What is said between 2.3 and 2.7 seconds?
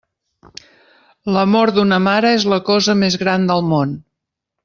és la